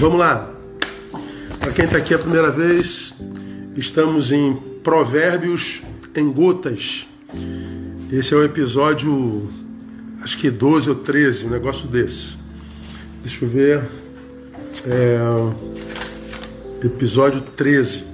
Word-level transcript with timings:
Vamos 0.00 0.18
lá. 0.18 0.50
Para 1.58 1.72
quem 1.72 1.84
está 1.84 1.98
aqui 1.98 2.14
a 2.14 2.18
primeira 2.18 2.50
vez, 2.50 3.12
estamos 3.76 4.32
em 4.32 4.54
Provérbios 4.82 5.82
em 6.16 6.32
Gotas. 6.32 7.06
Esse 8.10 8.32
é 8.32 8.36
o 8.38 8.42
episódio, 8.42 9.46
acho 10.22 10.38
que 10.38 10.50
12 10.50 10.88
ou 10.88 10.96
13, 10.96 11.44
um 11.44 11.50
negócio 11.50 11.86
desse. 11.86 12.38
Deixa 13.22 13.44
eu 13.44 13.48
ver. 13.50 13.82
É, 14.86 15.18
episódio 16.82 17.42
13. 17.42 18.04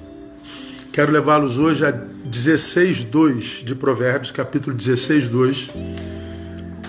Quero 0.93 1.13
levá-los 1.13 1.57
hoje 1.57 1.87
a 1.87 1.93
16.2 1.93 3.63
de 3.63 3.77
Provérbios, 3.77 4.33
capítulo 4.33 4.77
16.2, 4.77 5.71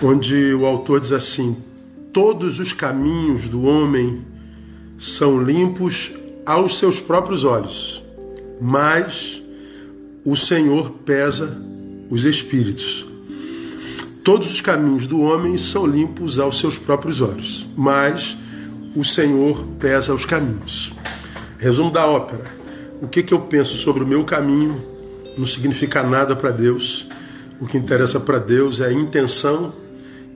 onde 0.02 0.54
o 0.54 0.66
autor 0.66 0.98
diz 0.98 1.12
assim: 1.12 1.56
Todos 2.12 2.58
os 2.58 2.72
caminhos 2.72 3.48
do 3.48 3.62
homem 3.62 4.26
são 4.98 5.40
limpos 5.40 6.12
aos 6.44 6.76
seus 6.78 7.00
próprios 7.00 7.44
olhos, 7.44 8.02
mas 8.60 9.42
o 10.24 10.36
Senhor 10.36 10.90
pesa 11.06 11.56
os 12.10 12.24
espíritos. 12.24 13.06
Todos 14.24 14.50
os 14.50 14.60
caminhos 14.60 15.06
do 15.06 15.20
homem 15.20 15.56
são 15.56 15.86
limpos 15.86 16.38
aos 16.38 16.58
seus 16.58 16.76
próprios 16.76 17.20
olhos, 17.20 17.66
mas 17.76 18.36
o 18.94 19.04
Senhor 19.04 19.64
pesa 19.78 20.12
os 20.12 20.26
caminhos. 20.26 20.92
Resumo 21.56 21.90
da 21.90 22.06
ópera: 22.06 22.44
o 23.00 23.06
que, 23.08 23.22
que 23.22 23.32
eu 23.32 23.40
penso 23.40 23.74
sobre 23.76 24.02
o 24.02 24.06
meu 24.06 24.24
caminho 24.24 24.98
não 25.38 25.46
significa 25.46 26.02
nada 26.02 26.34
para 26.34 26.50
Deus. 26.50 27.08
O 27.60 27.66
que 27.66 27.78
interessa 27.78 28.18
para 28.20 28.38
Deus 28.38 28.80
é 28.80 28.86
a 28.86 28.92
intenção 28.92 29.72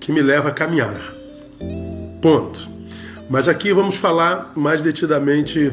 que 0.01 0.13
me 0.13 0.23
leva 0.23 0.49
a 0.49 0.53
caminhar. 0.53 1.13
Ponto. 2.21 2.69
Mas 3.29 3.49
aqui 3.49 3.73
vamos 3.73 3.97
falar 3.97 4.53
mais 4.55 4.83
detidamente 4.83 5.73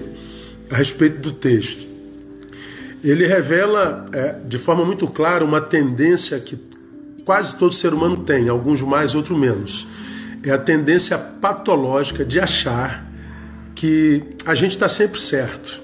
a 0.69 0.75
respeito 0.75 1.19
do 1.19 1.31
texto. 1.31 1.87
Ele 3.03 3.25
revela 3.25 4.07
é, 4.11 4.35
de 4.45 4.57
forma 4.57 4.85
muito 4.85 5.07
clara 5.07 5.43
uma 5.43 5.61
tendência 5.61 6.39
que 6.39 6.59
quase 7.25 7.57
todo 7.57 7.73
ser 7.73 7.93
humano 7.93 8.17
tem, 8.17 8.49
alguns 8.49 8.81
mais, 8.81 9.15
outros 9.15 9.37
menos. 9.37 9.87
É 10.43 10.51
a 10.51 10.57
tendência 10.57 11.17
patológica 11.17 12.25
de 12.25 12.39
achar 12.39 13.09
que 13.75 14.23
a 14.45 14.55
gente 14.55 14.71
está 14.71 14.89
sempre 14.89 15.19
certo. 15.19 15.79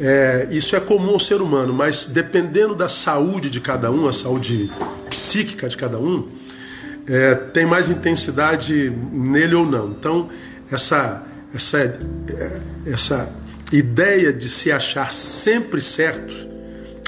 É, 0.00 0.48
isso 0.50 0.74
é 0.74 0.80
comum 0.80 1.10
ao 1.10 1.20
ser 1.20 1.40
humano, 1.40 1.72
mas 1.72 2.06
dependendo 2.06 2.74
da 2.74 2.88
saúde 2.88 3.48
de 3.48 3.60
cada 3.60 3.90
um, 3.90 4.08
a 4.08 4.12
saúde 4.12 4.70
psíquica 5.08 5.68
de 5.68 5.76
cada 5.76 5.98
um, 5.98 6.28
é, 7.06 7.34
tem 7.34 7.64
mais 7.64 7.88
intensidade 7.88 8.92
nele 9.12 9.54
ou 9.54 9.64
não. 9.64 9.90
Então, 9.90 10.28
essa, 10.70 11.22
essa, 11.54 12.00
essa 12.86 13.32
ideia 13.72 14.32
de 14.32 14.48
se 14.48 14.70
achar 14.70 15.12
sempre 15.12 15.80
certo 15.80 16.54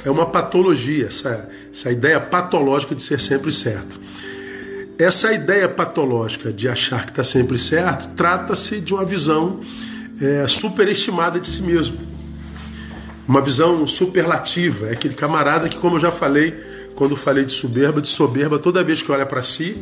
é 0.05 0.11
uma 0.11 0.27
patologia, 0.27 1.07
essa, 1.07 1.49
essa 1.73 1.91
ideia 1.91 2.21
patológica 2.21 2.95
de 2.95 3.03
ser 3.03 3.19
sempre 3.19 3.51
certo. 3.51 4.01
Essa 4.99 5.33
ideia 5.33 5.69
patológica 5.69 6.53
de 6.53 6.69
achar 6.69 7.05
que 7.05 7.11
está 7.11 7.25
sempre 7.25 7.59
certo 7.59 8.09
trata-se 8.15 8.81
de 8.81 8.95
uma 8.95 9.05
visão 9.05 9.61
é, 10.21 10.47
superestimada 10.47 11.41
de 11.41 11.47
si 11.49 11.61
mesmo. 11.63 11.99
Uma 13.27 13.41
visão 13.41 13.87
superlativa. 13.89 14.87
É 14.87 14.93
aquele 14.93 15.15
camarada 15.15 15.69
que, 15.69 15.77
como 15.77 15.97
eu 15.97 16.01
já 16.01 16.13
falei, 16.13 16.53
quando 16.95 17.17
falei 17.17 17.45
de 17.45 17.53
soberba, 17.53 18.01
de 18.01 18.09
soberba, 18.09 18.59
toda 18.59 18.85
vez 18.85 19.03
que 19.03 19.11
olha 19.11 19.27
para 19.27 19.43
si, 19.43 19.77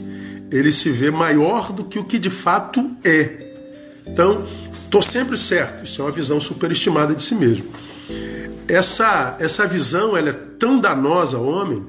ele 0.50 0.72
se 0.72 0.90
vê 0.90 1.10
maior 1.10 1.70
do 1.70 1.84
que 1.84 1.98
o 1.98 2.04
que 2.04 2.18
de 2.18 2.30
fato 2.30 2.90
é. 3.04 3.43
Então, 4.06 4.44
estou 4.84 5.02
sempre 5.02 5.36
certo. 5.36 5.84
Isso 5.84 6.00
é 6.00 6.04
uma 6.04 6.10
visão 6.10 6.40
superestimada 6.40 7.14
de 7.14 7.22
si 7.22 7.34
mesmo. 7.34 7.66
Essa, 8.68 9.36
essa 9.38 9.66
visão 9.66 10.16
ela 10.16 10.30
é 10.30 10.32
tão 10.32 10.78
danosa 10.80 11.36
ao 11.36 11.46
homem 11.46 11.84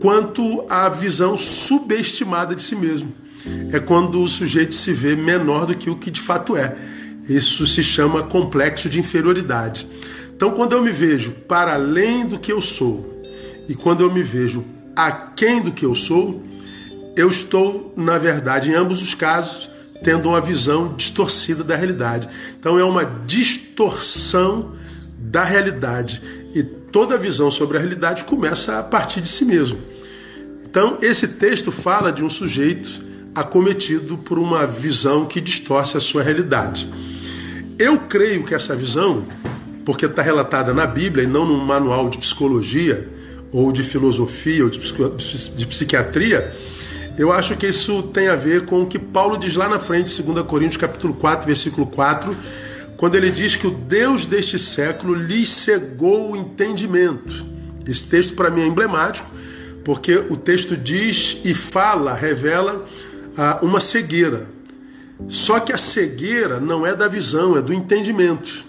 quanto 0.00 0.66
a 0.68 0.88
visão 0.88 1.36
subestimada 1.36 2.54
de 2.54 2.62
si 2.62 2.76
mesmo. 2.76 3.12
É 3.72 3.80
quando 3.80 4.22
o 4.22 4.28
sujeito 4.28 4.74
se 4.74 4.92
vê 4.92 5.16
menor 5.16 5.66
do 5.66 5.74
que 5.74 5.90
o 5.90 5.96
que 5.96 6.10
de 6.10 6.20
fato 6.20 6.56
é. 6.56 6.76
Isso 7.28 7.66
se 7.66 7.82
chama 7.82 8.22
complexo 8.22 8.88
de 8.88 9.00
inferioridade. 9.00 9.88
Então, 10.34 10.50
quando 10.50 10.72
eu 10.72 10.82
me 10.82 10.90
vejo 10.90 11.32
para 11.48 11.74
além 11.74 12.26
do 12.26 12.38
que 12.38 12.52
eu 12.52 12.60
sou 12.60 13.22
e 13.68 13.74
quando 13.74 14.02
eu 14.02 14.12
me 14.12 14.22
vejo 14.22 14.64
aquém 14.94 15.62
do 15.62 15.72
que 15.72 15.86
eu 15.86 15.94
sou, 15.94 16.42
eu 17.16 17.28
estou, 17.28 17.92
na 17.96 18.18
verdade, 18.18 18.70
em 18.70 18.74
ambos 18.74 19.02
os 19.02 19.14
casos, 19.14 19.70
tendo 20.02 20.28
uma 20.28 20.40
visão 20.40 20.94
distorcida 20.96 21.62
da 21.62 21.76
realidade. 21.76 22.28
Então 22.58 22.78
é 22.78 22.84
uma 22.84 23.04
distorção 23.04 24.72
da 25.18 25.44
realidade. 25.44 26.20
E 26.54 26.62
toda 26.62 27.16
visão 27.16 27.50
sobre 27.50 27.76
a 27.76 27.80
realidade 27.80 28.24
começa 28.24 28.78
a 28.78 28.82
partir 28.82 29.20
de 29.20 29.28
si 29.28 29.44
mesmo. 29.44 29.78
Então, 30.64 30.98
esse 31.00 31.28
texto 31.28 31.70
fala 31.70 32.10
de 32.10 32.24
um 32.24 32.30
sujeito 32.30 33.00
acometido 33.34 34.18
por 34.18 34.38
uma 34.38 34.66
visão 34.66 35.24
que 35.24 35.40
distorce 35.40 35.96
a 35.96 36.00
sua 36.00 36.22
realidade. 36.22 36.88
Eu 37.78 37.98
creio 38.00 38.44
que 38.44 38.54
essa 38.54 38.76
visão, 38.76 39.24
porque 39.84 40.06
está 40.06 40.22
relatada 40.22 40.72
na 40.72 40.86
Bíblia 40.86 41.24
e 41.24 41.26
não 41.26 41.44
num 41.44 41.58
manual 41.58 42.08
de 42.08 42.18
psicologia, 42.18 43.08
ou 43.50 43.70
de 43.70 43.84
filosofia, 43.84 44.64
ou 44.64 44.70
de, 44.70 45.66
psiquiatria, 45.66 46.52
eu 47.16 47.32
acho 47.32 47.56
que 47.56 47.66
isso 47.66 48.02
tem 48.02 48.28
a 48.28 48.36
ver 48.36 48.64
com 48.64 48.82
o 48.82 48.86
que 48.86 48.98
Paulo 48.98 49.36
diz 49.36 49.54
lá 49.54 49.68
na 49.68 49.78
frente, 49.78 50.22
2 50.22 50.46
Coríntios 50.46 50.76
capítulo 50.76 51.14
4, 51.14 51.46
versículo 51.46 51.86
4, 51.86 52.36
quando 52.96 53.14
ele 53.14 53.30
diz 53.30 53.54
que 53.56 53.66
o 53.66 53.70
Deus 53.70 54.26
deste 54.26 54.58
século 54.58 55.14
lhes 55.14 55.48
cegou 55.48 56.32
o 56.32 56.36
entendimento. 56.36 57.46
Esse 57.86 58.08
texto 58.08 58.34
para 58.34 58.50
mim 58.50 58.62
é 58.62 58.66
emblemático, 58.66 59.30
porque 59.84 60.16
o 60.16 60.36
texto 60.36 60.76
diz 60.76 61.38
e 61.44 61.54
fala, 61.54 62.14
revela 62.14 62.84
ah, 63.36 63.58
uma 63.62 63.78
cegueira. 63.78 64.46
Só 65.28 65.60
que 65.60 65.72
a 65.72 65.78
cegueira 65.78 66.58
não 66.58 66.86
é 66.86 66.94
da 66.94 67.06
visão, 67.06 67.56
é 67.56 67.62
do 67.62 67.72
entendimento. 67.72 68.64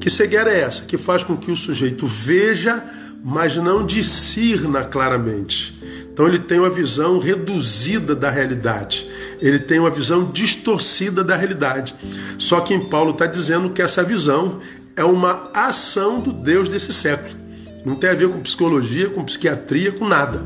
Que 0.00 0.10
cegueira 0.10 0.50
é 0.50 0.60
essa? 0.60 0.84
Que 0.84 0.98
faz 0.98 1.24
com 1.24 1.36
que 1.36 1.50
o 1.50 1.56
sujeito 1.56 2.06
veja, 2.06 2.84
mas 3.24 3.56
não 3.56 3.84
discirna 3.84 4.84
claramente. 4.84 5.80
Então 6.12 6.28
ele 6.28 6.38
tem 6.38 6.58
uma 6.58 6.68
visão 6.68 7.18
reduzida 7.18 8.14
da 8.14 8.30
realidade, 8.30 9.08
ele 9.40 9.58
tem 9.58 9.78
uma 9.78 9.90
visão 9.90 10.30
distorcida 10.30 11.24
da 11.24 11.34
realidade. 11.34 11.94
Só 12.38 12.60
que 12.60 12.74
em 12.74 12.84
Paulo 12.84 13.12
está 13.12 13.26
dizendo 13.26 13.70
que 13.70 13.80
essa 13.80 14.04
visão 14.04 14.60
é 14.94 15.02
uma 15.02 15.50
ação 15.54 16.20
do 16.20 16.32
Deus 16.32 16.68
desse 16.68 16.92
século. 16.92 17.34
Não 17.84 17.96
tem 17.96 18.10
a 18.10 18.14
ver 18.14 18.28
com 18.28 18.40
psicologia, 18.40 19.08
com 19.08 19.24
psiquiatria, 19.24 19.90
com 19.90 20.06
nada. 20.06 20.42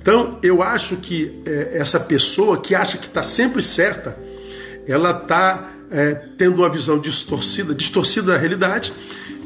Então 0.00 0.38
eu 0.42 0.60
acho 0.62 0.96
que 0.96 1.40
é, 1.46 1.78
essa 1.78 2.00
pessoa 2.00 2.60
que 2.60 2.74
acha 2.74 2.98
que 2.98 3.06
está 3.06 3.22
sempre 3.22 3.62
certa, 3.62 4.18
ela 4.86 5.12
está 5.12 5.70
é, 5.92 6.14
tendo 6.36 6.56
uma 6.56 6.68
visão 6.68 6.98
distorcida, 6.98 7.72
distorcida 7.72 8.32
da 8.32 8.36
realidade 8.36 8.92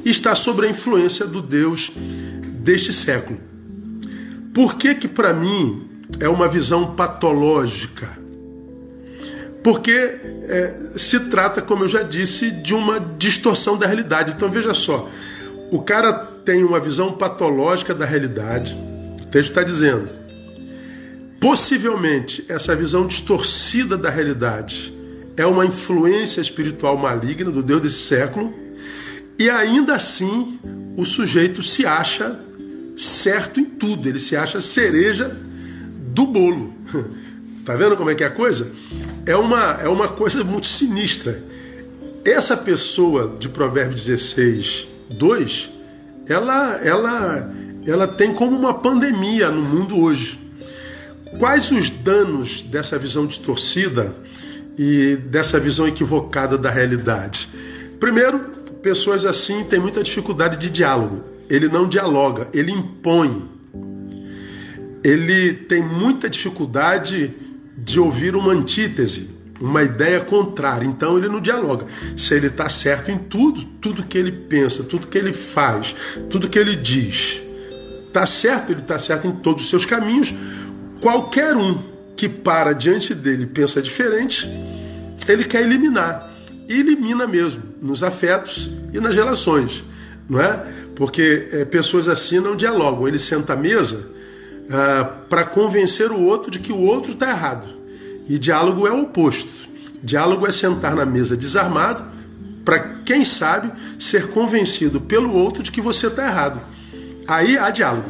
e 0.02 0.10
está 0.10 0.34
sob 0.34 0.66
a 0.66 0.70
influência 0.70 1.26
do 1.26 1.42
Deus 1.42 1.92
deste 1.94 2.94
século. 2.94 3.38
Por 4.56 4.76
que 4.76 4.94
que 4.94 5.06
para 5.06 5.34
mim 5.34 5.82
é 6.18 6.26
uma 6.30 6.48
visão 6.48 6.94
patológica? 6.94 8.16
Porque 9.62 9.92
é, 9.92 10.74
se 10.96 11.20
trata, 11.28 11.60
como 11.60 11.84
eu 11.84 11.88
já 11.88 12.02
disse, 12.02 12.50
de 12.50 12.72
uma 12.72 12.98
distorção 12.98 13.76
da 13.76 13.86
realidade. 13.86 14.32
Então 14.34 14.50
veja 14.50 14.72
só, 14.72 15.10
o 15.70 15.82
cara 15.82 16.14
tem 16.42 16.64
uma 16.64 16.80
visão 16.80 17.12
patológica 17.12 17.94
da 17.94 18.06
realidade. 18.06 18.74
O 19.20 19.26
texto 19.26 19.50
está 19.50 19.62
dizendo. 19.62 20.08
Possivelmente 21.38 22.42
essa 22.48 22.74
visão 22.74 23.06
distorcida 23.06 23.94
da 23.98 24.08
realidade 24.08 24.90
é 25.36 25.44
uma 25.44 25.66
influência 25.66 26.40
espiritual 26.40 26.96
maligna 26.96 27.50
do 27.50 27.62
Deus 27.62 27.82
desse 27.82 28.00
século, 28.04 28.54
e 29.38 29.50
ainda 29.50 29.96
assim 29.96 30.58
o 30.96 31.04
sujeito 31.04 31.62
se 31.62 31.84
acha 31.84 32.40
certo 32.96 33.60
em 33.60 33.64
tudo, 33.64 34.08
ele 34.08 34.18
se 34.18 34.34
acha 34.34 34.60
cereja 34.60 35.36
do 36.14 36.26
bolo. 36.26 36.74
Tá 37.66 37.74
vendo 37.74 37.96
como 37.96 38.08
é 38.08 38.14
que 38.14 38.22
é 38.22 38.28
a 38.28 38.30
coisa? 38.30 38.70
É 39.26 39.34
uma, 39.34 39.72
é 39.82 39.88
uma 39.88 40.06
coisa 40.06 40.44
muito 40.44 40.68
sinistra. 40.68 41.42
Essa 42.24 42.56
pessoa 42.56 43.34
de 43.40 43.48
Provérbios 43.48 44.04
16, 44.04 44.86
2, 45.10 45.72
ela, 46.28 46.76
ela, 46.76 47.52
ela 47.84 48.06
tem 48.06 48.32
como 48.32 48.56
uma 48.56 48.72
pandemia 48.72 49.50
no 49.50 49.62
mundo 49.62 49.98
hoje. 49.98 50.38
Quais 51.40 51.72
os 51.72 51.90
danos 51.90 52.62
dessa 52.62 52.96
visão 52.96 53.26
distorcida 53.26 54.14
e 54.78 55.16
dessa 55.16 55.58
visão 55.58 55.88
equivocada 55.88 56.56
da 56.56 56.70
realidade? 56.70 57.48
Primeiro, 57.98 58.38
pessoas 58.80 59.24
assim 59.24 59.64
têm 59.64 59.80
muita 59.80 60.04
dificuldade 60.04 60.56
de 60.56 60.70
diálogo 60.70 61.35
ele 61.48 61.68
não 61.68 61.88
dialoga, 61.88 62.48
ele 62.52 62.72
impõe. 62.72 63.48
Ele 65.02 65.52
tem 65.54 65.82
muita 65.82 66.28
dificuldade 66.28 67.32
de 67.76 68.00
ouvir 68.00 68.34
uma 68.34 68.52
antítese. 68.52 69.36
uma 69.60 69.82
ideia 69.82 70.20
contrária. 70.20 70.86
Então 70.86 71.16
ele 71.16 71.28
não 71.28 71.40
dialoga. 71.40 71.86
Se 72.16 72.34
ele 72.34 72.48
está 72.48 72.68
certo 72.68 73.10
em 73.10 73.18
tudo, 73.18 73.64
tudo 73.80 74.04
que 74.04 74.18
ele 74.18 74.32
pensa, 74.32 74.82
tudo 74.82 75.06
que 75.06 75.18
ele 75.18 75.32
faz, 75.32 75.94
tudo 76.28 76.48
que 76.48 76.58
ele 76.58 76.76
diz, 76.76 77.40
está 78.06 78.26
certo, 78.26 78.72
ele 78.72 78.80
está 78.80 78.98
certo 78.98 79.26
em 79.26 79.32
todos 79.32 79.64
os 79.64 79.70
seus 79.70 79.86
caminhos. 79.86 80.34
Qualquer 81.00 81.56
um 81.56 81.78
que 82.16 82.28
para 82.28 82.72
diante 82.72 83.14
dele 83.14 83.44
e 83.44 83.46
pensa 83.46 83.82
diferente, 83.82 84.46
ele 85.28 85.44
quer 85.44 85.62
eliminar. 85.62 86.34
E 86.68 86.80
elimina 86.80 87.26
mesmo, 87.28 87.62
nos 87.80 88.02
afetos 88.02 88.70
e 88.92 88.98
nas 88.98 89.14
relações, 89.14 89.84
não 90.28 90.40
é? 90.40 90.66
Porque 90.96 91.48
é, 91.52 91.64
pessoas 91.64 92.08
assim 92.08 92.40
não 92.40 92.56
dialogam. 92.56 93.06
Ele 93.06 93.18
senta 93.18 93.52
à 93.52 93.56
mesa 93.56 94.16
ah, 94.68 95.04
para 95.28 95.44
convencer 95.44 96.10
o 96.10 96.20
outro 96.22 96.50
de 96.50 96.58
que 96.58 96.72
o 96.72 96.80
outro 96.80 97.12
está 97.12 97.30
errado. 97.30 97.66
E 98.28 98.38
diálogo 98.38 98.86
é 98.86 98.90
o 98.90 99.02
oposto. 99.02 99.68
Diálogo 100.02 100.46
é 100.46 100.50
sentar 100.50 100.96
na 100.96 101.06
mesa 101.06 101.36
desarmado 101.36 102.04
para, 102.64 102.80
quem 103.04 103.24
sabe, 103.24 103.70
ser 103.98 104.28
convencido 104.28 105.00
pelo 105.00 105.32
outro 105.32 105.62
de 105.62 105.70
que 105.70 105.80
você 105.80 106.08
está 106.08 106.26
errado. 106.26 106.60
Aí 107.28 107.56
há 107.56 107.70
diálogo. 107.70 108.08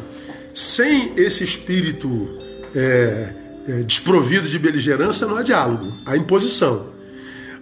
Sem 0.54 1.12
esse 1.16 1.44
espírito 1.44 2.38
é, 2.74 3.34
é, 3.68 3.72
desprovido 3.82 4.48
de 4.48 4.58
beligerância, 4.58 5.26
não 5.26 5.36
há 5.36 5.42
diálogo, 5.42 5.92
há 6.06 6.16
imposição. 6.16 6.94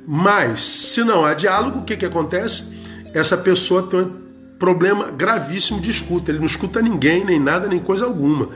Mas, 0.06 0.62
se 0.62 1.02
não 1.02 1.24
há 1.24 1.34
diálogo, 1.34 1.80
o 1.80 1.82
que, 1.82 1.96
que 1.96 2.04
acontece? 2.04 2.78
Essa 3.12 3.36
pessoa 3.36 3.82
tem 3.84 4.23
problema 4.58 5.10
gravíssimo 5.10 5.80
de 5.80 5.90
escuta. 5.90 6.30
Ele 6.30 6.38
não 6.38 6.46
escuta 6.46 6.80
ninguém, 6.80 7.24
nem 7.24 7.38
nada, 7.38 7.66
nem 7.66 7.78
coisa 7.78 8.04
alguma. 8.04 8.48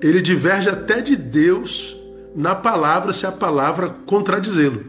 Ele 0.00 0.20
diverge 0.20 0.68
até 0.68 1.00
de 1.00 1.16
Deus 1.16 1.96
na 2.34 2.54
palavra 2.54 3.12
se 3.12 3.26
a 3.26 3.32
palavra 3.32 3.94
contradizê-lo. 4.04 4.84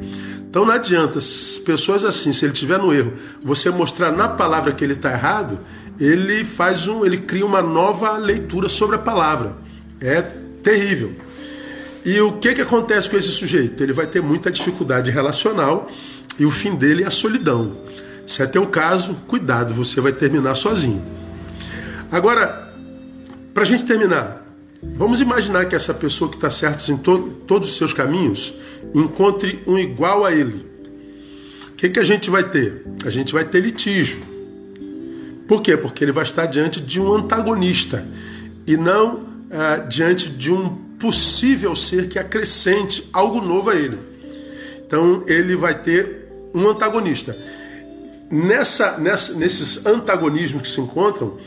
Então 0.49 0.65
não 0.65 0.73
adianta, 0.73 1.19
pessoas 1.65 2.03
assim, 2.03 2.33
se 2.33 2.45
ele 2.45 2.53
estiver 2.53 2.79
no 2.79 2.93
erro, 2.93 3.13
você 3.43 3.69
mostrar 3.69 4.11
na 4.11 4.27
palavra 4.27 4.73
que 4.73 4.83
ele 4.83 4.93
está 4.93 5.11
errado, 5.11 5.59
ele 5.99 6.43
faz 6.45 6.87
um, 6.87 7.05
ele 7.05 7.17
cria 7.17 7.45
uma 7.45 7.61
nova 7.61 8.17
leitura 8.17 8.69
sobre 8.69 8.95
a 8.95 8.99
palavra. 8.99 9.55
É 10.01 10.21
terrível. 10.63 11.11
E 12.05 12.19
o 12.21 12.33
que, 12.33 12.55
que 12.55 12.61
acontece 12.61 13.09
com 13.09 13.17
esse 13.17 13.31
sujeito? 13.31 13.83
Ele 13.83 13.93
vai 13.93 14.07
ter 14.07 14.21
muita 14.21 14.51
dificuldade 14.51 15.11
relacional 15.11 15.89
e 16.39 16.45
o 16.45 16.51
fim 16.51 16.75
dele 16.75 17.03
é 17.03 17.07
a 17.07 17.11
solidão. 17.11 17.75
Se 18.27 18.43
é 18.43 18.45
teu 18.45 18.67
caso, 18.67 19.15
cuidado, 19.27 19.73
você 19.73 19.99
vai 19.99 20.11
terminar 20.11 20.55
sozinho. 20.55 21.01
Agora, 22.11 22.73
para 23.53 23.63
a 23.63 23.65
gente 23.65 23.85
terminar, 23.85 24.47
Vamos 24.81 25.21
imaginar 25.21 25.65
que 25.65 25.75
essa 25.75 25.93
pessoa 25.93 26.29
que 26.29 26.37
está 26.37 26.49
certa 26.51 26.91
em 26.91 26.97
to 26.97 27.43
todos 27.47 27.69
os 27.69 27.77
seus 27.77 27.93
caminhos 27.93 28.53
encontre 28.93 29.61
um 29.65 29.77
igual 29.77 30.23
a 30.23 30.31
ele. 30.31 30.65
O 31.69 31.71
que, 31.75 31.89
que 31.89 31.99
a 31.99 32.03
gente 32.03 32.29
vai 32.29 32.43
ter? 32.43 32.85
A 33.05 33.09
gente 33.09 33.33
vai 33.33 33.43
ter 33.43 33.59
litígio. 33.59 34.21
Por 35.47 35.61
quê? 35.61 35.77
Porque 35.77 36.03
ele 36.03 36.11
vai 36.11 36.23
estar 36.23 36.45
diante 36.45 36.79
de 36.81 36.99
um 36.99 37.13
antagonista 37.13 38.05
e 38.65 38.75
não 38.75 39.25
ah, 39.51 39.77
diante 39.77 40.29
de 40.29 40.51
um 40.51 40.67
possível 40.99 41.75
ser 41.75 42.09
que 42.09 42.19
acrescente 42.19 43.07
algo 43.13 43.41
novo 43.41 43.69
a 43.69 43.75
ele. 43.75 43.97
Então 44.85 45.23
ele 45.27 45.55
vai 45.55 45.75
ter 45.75 46.27
um 46.53 46.67
antagonista. 46.67 47.37
Nessa, 48.29 48.97
nessa, 48.97 49.33
nesses 49.35 49.85
antagonismos 49.85 50.63
que 50.63 50.69
se 50.69 50.81
encontram, 50.81 51.37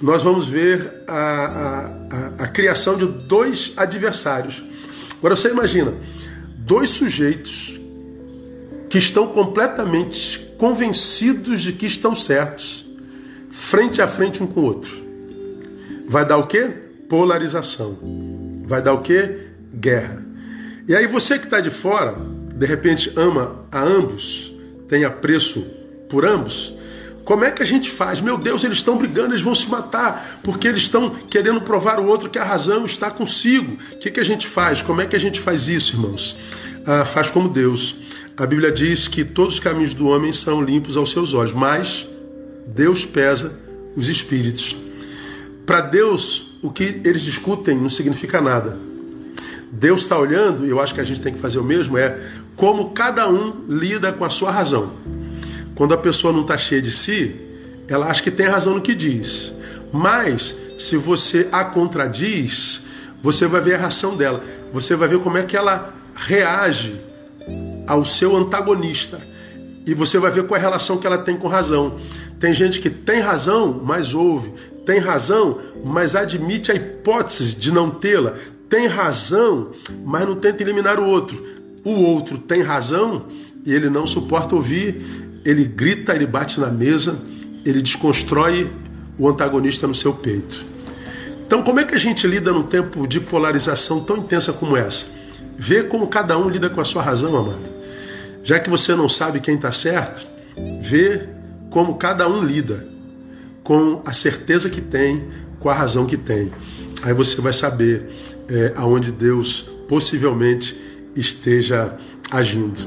nós 0.00 0.22
vamos 0.22 0.46
ver 0.46 1.02
a, 1.06 1.90
a, 2.10 2.26
a, 2.44 2.48
criação 2.48 2.96
de 2.96 3.06
dois 3.06 3.72
adversários. 3.76 4.62
Agora 5.18 5.36
você 5.36 5.50
imagina, 5.50 5.94
dois 6.56 6.90
sujeitos 6.90 7.78
que 8.88 8.98
estão 8.98 9.28
completamente 9.28 10.38
convencidos 10.58 11.62
de 11.62 11.72
que 11.72 11.86
estão 11.86 12.14
certos, 12.14 12.86
frente 13.50 14.02
a 14.02 14.08
frente 14.08 14.42
um 14.42 14.46
com 14.46 14.60
o 14.60 14.64
outro. 14.64 14.92
Vai 16.08 16.26
dar 16.26 16.38
o 16.38 16.46
quê? 16.46 16.70
Polarização. 17.08 17.98
Vai 18.64 18.82
dar 18.82 18.94
o 18.94 19.00
quê? 19.00 19.48
Guerra. 19.74 20.24
E 20.88 20.94
aí 20.94 21.06
você 21.06 21.38
que 21.38 21.44
está 21.44 21.60
de 21.60 21.70
fora, 21.70 22.16
de 22.54 22.66
repente 22.66 23.12
ama 23.16 23.64
a 23.70 23.82
ambos, 23.82 24.52
tem 24.88 25.04
apreço 25.04 25.64
por 26.10 26.26
ambos, 26.26 26.74
como 27.24 27.44
é 27.44 27.50
que 27.52 27.62
a 27.62 27.66
gente 27.66 27.88
faz? 27.88 28.20
Meu 28.20 28.36
Deus, 28.36 28.64
eles 28.64 28.78
estão 28.78 28.98
brigando, 28.98 29.34
eles 29.34 29.42
vão 29.42 29.54
se 29.54 29.68
matar, 29.70 30.40
porque 30.42 30.66
eles 30.66 30.82
estão 30.82 31.10
querendo 31.30 31.60
provar 31.60 32.00
o 32.00 32.06
outro 32.06 32.28
que 32.28 32.40
a 32.40 32.44
razão 32.44 32.84
está 32.84 33.08
consigo. 33.08 33.78
O 33.92 33.98
que, 33.98 34.10
que 34.10 34.18
a 34.18 34.24
gente 34.24 34.48
faz? 34.48 34.82
Como 34.82 35.00
é 35.00 35.06
que 35.06 35.14
a 35.14 35.20
gente 35.20 35.38
faz 35.38 35.68
isso, 35.68 35.94
irmãos? 35.94 36.36
Ah, 36.84 37.04
faz 37.04 37.30
como 37.30 37.48
Deus. 37.48 37.94
A 38.36 38.44
Bíblia 38.44 38.72
diz 38.72 39.06
que 39.06 39.24
todos 39.24 39.54
os 39.54 39.60
caminhos 39.60 39.94
do 39.94 40.08
homem 40.08 40.32
são 40.32 40.60
limpos 40.60 40.96
aos 40.96 41.12
seus 41.12 41.32
olhos, 41.32 41.52
mas 41.52 42.08
Deus 42.66 43.04
pesa 43.04 43.52
os 43.94 44.08
espíritos. 44.08 44.76
Para 45.64 45.82
Deus, 45.82 46.46
o 46.62 46.70
que 46.70 47.00
eles 47.04 47.22
discutem 47.22 47.76
não 47.76 47.90
significa 47.90 48.40
nada. 48.40 48.76
Deus 49.70 50.00
está 50.00 50.18
olhando, 50.18 50.66
e 50.66 50.70
eu 50.70 50.80
acho 50.80 50.92
que 50.92 51.00
a 51.00 51.04
gente 51.04 51.20
tem 51.20 51.32
que 51.32 51.38
fazer 51.38 51.60
o 51.60 51.64
mesmo, 51.64 51.96
é 51.96 52.18
como 52.56 52.90
cada 52.90 53.28
um 53.28 53.66
lida 53.68 54.12
com 54.12 54.24
a 54.24 54.30
sua 54.30 54.50
razão. 54.50 54.90
Quando 55.80 55.94
a 55.94 55.96
pessoa 55.96 56.30
não 56.30 56.42
está 56.42 56.58
cheia 56.58 56.82
de 56.82 56.92
si, 56.92 57.34
ela 57.88 58.08
acha 58.08 58.22
que 58.22 58.30
tem 58.30 58.44
razão 58.46 58.74
no 58.74 58.82
que 58.82 58.94
diz. 58.94 59.50
Mas, 59.90 60.54
se 60.76 60.94
você 60.98 61.48
a 61.50 61.64
contradiz, 61.64 62.82
você 63.22 63.46
vai 63.46 63.62
ver 63.62 63.76
a 63.76 63.78
reação 63.78 64.14
dela. 64.14 64.44
Você 64.74 64.94
vai 64.94 65.08
ver 65.08 65.20
como 65.20 65.38
é 65.38 65.42
que 65.42 65.56
ela 65.56 65.94
reage 66.14 67.00
ao 67.86 68.04
seu 68.04 68.36
antagonista. 68.36 69.22
E 69.86 69.94
você 69.94 70.18
vai 70.18 70.30
ver 70.30 70.46
qual 70.46 70.58
é 70.58 70.60
a 70.60 70.66
relação 70.66 70.98
que 70.98 71.06
ela 71.06 71.16
tem 71.16 71.34
com 71.34 71.48
razão. 71.48 71.96
Tem 72.38 72.52
gente 72.52 72.78
que 72.78 72.90
tem 72.90 73.20
razão, 73.20 73.80
mas 73.82 74.12
ouve. 74.12 74.52
Tem 74.84 74.98
razão, 74.98 75.58
mas 75.82 76.14
admite 76.14 76.70
a 76.70 76.74
hipótese 76.74 77.54
de 77.54 77.72
não 77.72 77.88
tê-la. 77.88 78.34
Tem 78.68 78.86
razão, 78.86 79.70
mas 80.04 80.28
não 80.28 80.36
tenta 80.36 80.62
eliminar 80.62 81.00
o 81.00 81.08
outro. 81.08 81.42
O 81.82 82.02
outro 82.02 82.36
tem 82.36 82.60
razão 82.60 83.24
e 83.64 83.72
ele 83.72 83.88
não 83.88 84.06
suporta 84.06 84.54
ouvir 84.54 85.29
ele 85.44 85.64
grita, 85.64 86.14
ele 86.14 86.26
bate 86.26 86.60
na 86.60 86.68
mesa, 86.68 87.18
ele 87.64 87.82
desconstrói 87.82 88.70
o 89.18 89.28
antagonista 89.28 89.86
no 89.86 89.94
seu 89.94 90.12
peito. 90.12 90.64
Então, 91.46 91.62
como 91.62 91.80
é 91.80 91.84
que 91.84 91.94
a 91.94 91.98
gente 91.98 92.26
lida 92.26 92.52
num 92.52 92.62
tempo 92.62 93.06
de 93.06 93.20
polarização 93.20 94.00
tão 94.00 94.18
intensa 94.18 94.52
como 94.52 94.76
essa? 94.76 95.06
Vê 95.58 95.82
como 95.82 96.06
cada 96.06 96.38
um 96.38 96.48
lida 96.48 96.70
com 96.70 96.80
a 96.80 96.84
sua 96.84 97.02
razão, 97.02 97.36
amado. 97.36 97.68
Já 98.42 98.58
que 98.58 98.70
você 98.70 98.94
não 98.94 99.08
sabe 99.08 99.40
quem 99.40 99.56
está 99.56 99.72
certo, 99.72 100.26
vê 100.80 101.28
como 101.68 101.96
cada 101.96 102.28
um 102.28 102.42
lida 102.42 102.86
com 103.62 104.00
a 104.04 104.12
certeza 104.12 104.70
que 104.70 104.80
tem, 104.80 105.28
com 105.58 105.68
a 105.68 105.74
razão 105.74 106.06
que 106.06 106.16
tem. 106.16 106.50
Aí 107.02 107.12
você 107.12 107.40
vai 107.40 107.52
saber 107.52 108.08
é, 108.48 108.72
aonde 108.76 109.12
Deus 109.12 109.68
possivelmente 109.88 110.78
esteja 111.14 111.96
agindo. 112.30 112.78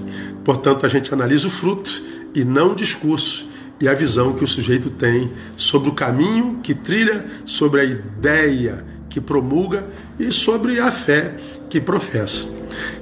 Portanto, 0.43 0.85
a 0.85 0.89
gente 0.89 1.13
analisa 1.13 1.47
o 1.47 1.51
fruto 1.51 2.03
e 2.33 2.43
não 2.43 2.73
discurso 2.73 3.47
e 3.79 3.87
a 3.87 3.93
visão 3.93 4.33
que 4.33 4.43
o 4.43 4.47
sujeito 4.47 4.89
tem 4.89 5.31
sobre 5.57 5.89
o 5.89 5.93
caminho 5.93 6.59
que 6.63 6.73
trilha, 6.73 7.25
sobre 7.45 7.81
a 7.81 7.83
ideia 7.83 8.85
que 9.09 9.19
promulga 9.19 9.83
e 10.17 10.31
sobre 10.31 10.79
a 10.79 10.91
fé 10.91 11.35
que 11.69 11.81
professa. 11.81 12.45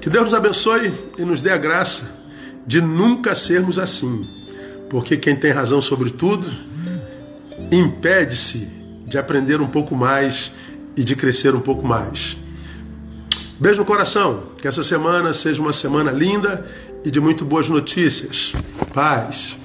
Que 0.01 0.09
Deus 0.09 0.25
nos 0.25 0.33
abençoe 0.33 0.91
e 1.17 1.23
nos 1.23 1.41
dê 1.41 1.51
a 1.51 1.57
graça 1.57 2.19
de 2.65 2.81
nunca 2.81 3.35
sermos 3.35 3.77
assim, 3.79 4.27
porque 4.89 5.17
quem 5.17 5.35
tem 5.35 5.51
razão 5.51 5.79
sobre 5.79 6.09
tudo 6.09 6.47
impede-se 7.71 8.67
de 9.05 9.17
aprender 9.17 9.61
um 9.61 9.67
pouco 9.67 9.95
mais 9.95 10.51
e 10.95 11.03
de 11.03 11.15
crescer 11.15 11.53
um 11.55 11.59
pouco 11.59 11.85
mais. 11.85 12.37
Beijo 13.59 13.79
no 13.79 13.85
coração, 13.85 14.43
que 14.57 14.67
essa 14.67 14.81
semana 14.81 15.33
seja 15.33 15.61
uma 15.61 15.73
semana 15.73 16.11
linda 16.11 16.65
e 17.03 17.11
de 17.11 17.19
muito 17.19 17.45
boas 17.45 17.69
notícias. 17.69 18.53
Paz. 18.93 19.60